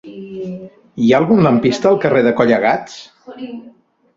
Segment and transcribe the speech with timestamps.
[1.03, 2.97] Hi ha algun lampista al carrer de Collegats?